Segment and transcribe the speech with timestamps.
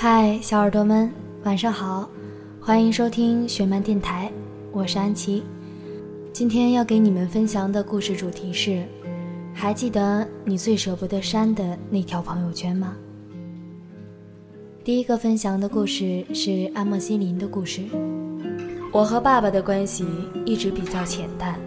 [0.00, 1.12] 嗨，小耳朵们，
[1.42, 2.08] 晚上好，
[2.60, 4.30] 欢迎收听雪漫电台，
[4.70, 5.42] 我是安琪。
[6.32, 8.84] 今天要给你们分享的故事主题是：
[9.52, 12.96] 还记得你最舍不得删的那条朋友圈吗？
[14.84, 17.82] 第一个分享的故事是阿莫西林的故事。
[18.92, 20.06] 我和爸爸的关系
[20.46, 21.58] 一直比较浅淡，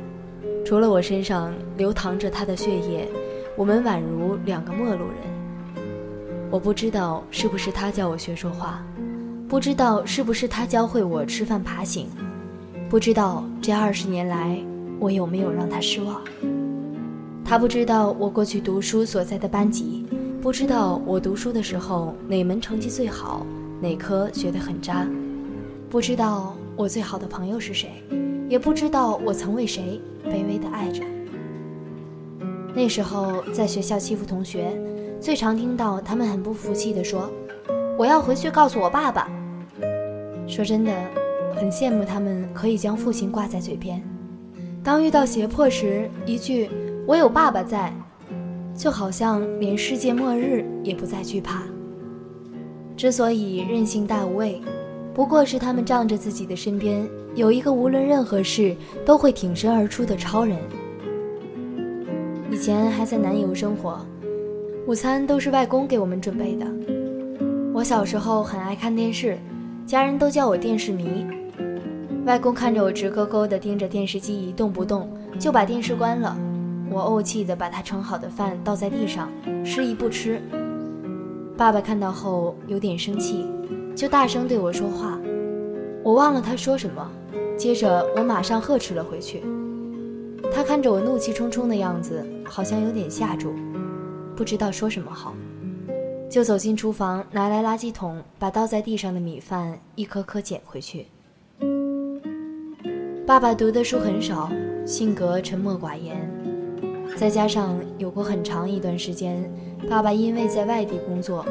[0.65, 3.09] 除了我身上流淌着他的血液，
[3.57, 5.40] 我们宛如两个陌路人。
[6.51, 8.85] 我不知道是不是他教我学说话，
[9.47, 12.09] 不知道是不是他教会我吃饭爬行，
[12.89, 14.61] 不知道这二十年来
[14.99, 16.21] 我有没有让他失望。
[17.45, 20.05] 他不知道我过去读书所在的班级，
[20.41, 23.45] 不知道我读书的时候哪门成绩最好，
[23.79, 25.07] 哪科学得很渣，
[25.89, 28.03] 不知道我最好的朋友是谁，
[28.49, 31.01] 也不知道我曾为谁卑微的爱着。
[32.75, 34.69] 那时候在学校欺负同学。
[35.21, 37.29] 最常听到他们很不服气地说
[37.95, 39.29] ：“我要回去告诉我爸爸。”
[40.49, 40.91] 说真的，
[41.55, 44.01] 很羡慕他们可以将父亲挂在嘴边。
[44.83, 46.71] 当遇到胁迫时，一句
[47.05, 47.93] “我有爸爸在”，
[48.75, 51.61] 就好像连世界末日也不再惧怕。
[52.97, 54.59] 之所以任性大无畏，
[55.13, 60.57] 不过是他们仗着自己的身边有一个无论任何事都会挺身而出的超人。
[62.49, 64.03] 以前还在南游生活。
[64.87, 66.65] 午餐都是外公给我们准备的。
[67.71, 69.37] 我小时候很爱看电视，
[69.85, 71.25] 家人都叫我电视迷。
[72.25, 75.07] 外公看着我直勾勾地盯着电视机一动不动，
[75.39, 76.35] 就把电视关了。
[76.89, 79.29] 我怄气地把他盛好的饭倒在地上，
[79.63, 80.41] 示意不吃。
[81.55, 83.45] 爸爸看到后有点生气，
[83.95, 85.19] 就大声对我说话。
[86.03, 87.07] 我忘了他说什么，
[87.55, 89.43] 接着我马上呵斥了回去。
[90.51, 93.53] 他看着我怒气冲冲的样子，好像有点吓住。
[94.41, 95.35] 不知道说什么好，
[96.27, 101.05] 就走进厨房，拿来垃圾桶，把倒在地上的米饭一颗颗捡回去。
[103.23, 104.49] 爸爸读的书很少，
[104.83, 106.27] 性格沉默寡言，
[107.15, 109.47] 再加上有过很长一段时间，
[109.87, 111.45] 爸爸因为在外地工作，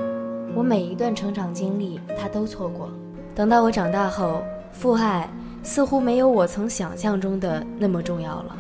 [0.56, 2.90] 我每一段成长经历他都错过。
[3.36, 4.42] 等到我长大后，
[4.72, 5.30] 父爱
[5.62, 8.56] 似乎没有我曾想象中的那么重要了。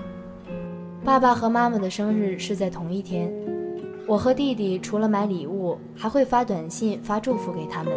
[1.04, 3.28] 爸爸和妈妈的生日是在同一天。
[4.10, 7.92] 我和弟弟除了买礼物，还会发短信发祝福给他们。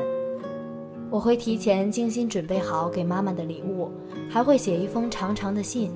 [1.10, 3.90] 我会提前精心准备好给妈妈的礼物，
[4.30, 5.90] 还会写一封长长的信。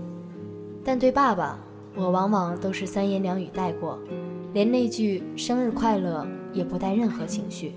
[0.84, 1.60] 但对爸爸，
[1.96, 4.00] 我往往都是三言两语带过，
[4.54, 7.76] 连那句“生日快乐”也不带任何情绪。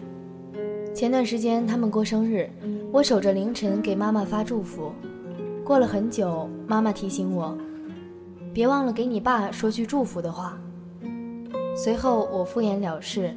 [0.95, 2.49] 前段时间他们过生日，
[2.91, 4.91] 我守着凌晨给妈妈发祝福。
[5.63, 7.55] 过了很久，妈妈提醒我，
[8.55, 10.59] 别忘了给你爸说句祝福的话。
[11.75, 13.35] 随后我敷衍了事，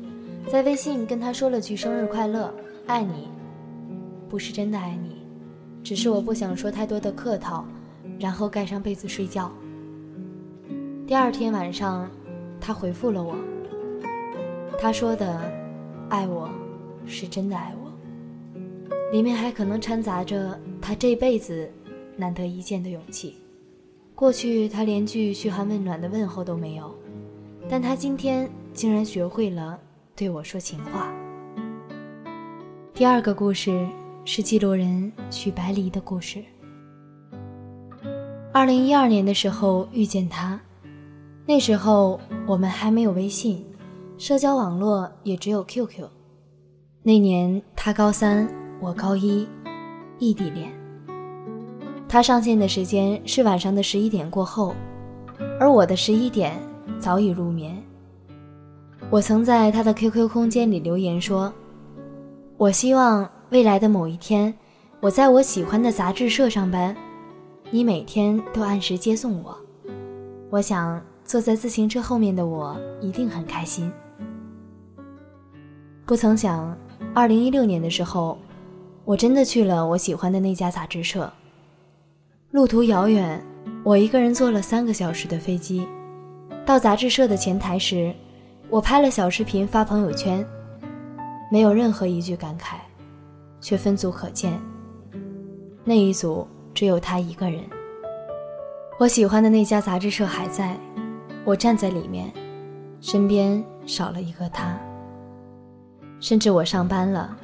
[0.52, 2.54] 在微信跟他说了句生日快乐，
[2.86, 3.30] 爱你，
[4.28, 5.22] 不是真的爱你，
[5.84, 7.66] 只是我不想说太多的客套，
[8.20, 9.52] 然后盖上被子睡觉。
[11.08, 12.10] 第二天晚上，
[12.60, 13.36] 他回复了我，
[14.80, 15.40] 他说的
[16.10, 16.50] 爱我，
[17.06, 17.92] 是真的爱我，
[19.12, 21.70] 里面还可能掺杂着他这辈子
[22.18, 23.36] 难得一见的勇气。
[24.16, 26.94] 过去他连句嘘寒问暖的问候都没有。
[27.70, 29.80] 但他今天竟然学会了
[30.16, 31.12] 对我说情话。
[32.94, 33.88] 第二个故事
[34.26, 36.44] 是记录人许白离的故事。
[38.52, 40.60] 二零一二年的时候遇见他，
[41.46, 43.66] 那时候我们还没有微信，
[44.18, 46.08] 社交网络也只有 QQ。
[47.02, 48.48] 那年他高三，
[48.80, 49.48] 我高一，
[50.20, 50.72] 异地恋。
[52.08, 54.76] 他上线的时间是晚上的十一点过后，
[55.60, 56.56] 而我的十一点。
[57.04, 57.76] 早已入眠。
[59.10, 61.54] 我曾在他的 QQ 空间里留言说
[62.56, 64.54] ：“我希望未来的某一天，
[65.02, 66.96] 我在我喜欢的杂志社上班，
[67.72, 69.58] 你每天都按时接送我。
[70.50, 73.92] 我想坐在自行车后面的我一定很开心。”
[76.08, 76.74] 不曾想，
[77.14, 78.38] 二零一六年的时候，
[79.04, 81.30] 我真的去了我喜欢的那家杂志社。
[82.52, 83.46] 路途遥远，
[83.84, 85.86] 我一个人坐了三个小时的飞机。
[86.66, 88.14] 到杂志社的前台时，
[88.70, 90.46] 我拍了小视频发朋友圈，
[91.52, 92.76] 没有任何一句感慨，
[93.60, 94.58] 却分组可见。
[95.84, 97.62] 那一组只有他一个人。
[98.98, 100.78] 我喜欢的那家杂志社还在，
[101.44, 102.32] 我站在里面，
[103.02, 104.80] 身边少了一个他。
[106.22, 107.36] 甚至我上班了，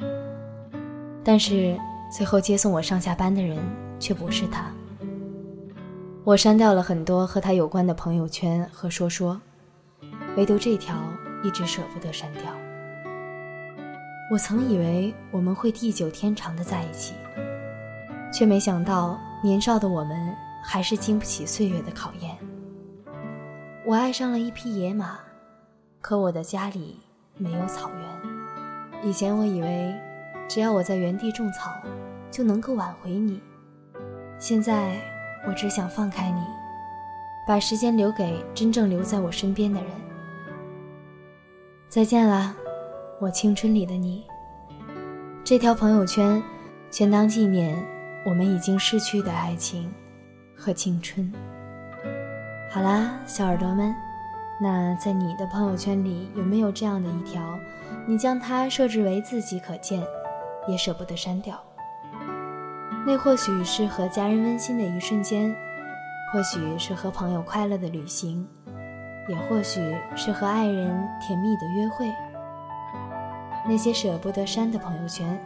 [1.22, 1.78] 但是
[2.10, 3.58] 最后接送我上下班的人
[3.98, 4.72] 却不是他。
[6.22, 9.40] 我删掉了很多和他有关的朋友圈和说说，
[10.36, 10.96] 唯独这条
[11.42, 12.42] 一直舍不得删掉。
[14.30, 17.14] 我曾以为我们会地久天长的在一起，
[18.32, 22.36] 却没想到年少的我们还是经不起岁月的考验。
[23.86, 25.18] 我爱上了一匹野马，
[26.02, 27.00] 可我的家里
[27.38, 29.08] 没有草原。
[29.08, 29.94] 以前我以为，
[30.46, 31.72] 只要我在原地种草，
[32.30, 33.40] 就能够挽回你。
[34.38, 35.00] 现在，
[35.46, 36.42] 我只想放开你，
[37.46, 39.90] 把时间留给真正留在我身边的人。
[41.88, 42.54] 再见了，
[43.20, 44.24] 我青春里的你。
[45.42, 46.40] 这条朋友圈，
[46.90, 47.76] 全当纪念
[48.24, 49.92] 我们已经逝去的爱情
[50.54, 51.32] 和青春。
[52.70, 53.92] 好啦，小耳朵们，
[54.60, 57.58] 那在你的朋友圈里有没有这样的一条，
[58.06, 60.00] 你将它设置为自己可见，
[60.68, 61.60] 也舍不得删掉？
[63.06, 65.54] 那或许是和家人温馨的一瞬间，
[66.32, 68.46] 或许是和朋友快乐的旅行，
[69.28, 69.80] 也或许
[70.14, 72.06] 是和爱人甜蜜的约会。
[73.66, 75.38] 那些舍不得删的朋友圈，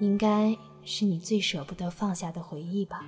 [0.00, 3.04] 应该是你最舍不得放下的回忆吧。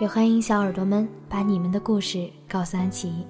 [0.00, 3.26] 也欢迎小耳朵们把你们的故事告诉安琪，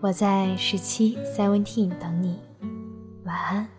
[0.00, 2.38] 我在十七 Seventeen 等你，
[3.24, 3.77] 晚安。